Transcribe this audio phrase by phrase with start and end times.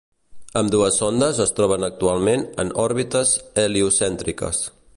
[0.61, 4.65] Ambdues sondes es troben actualment en òrbites heliocèntriques.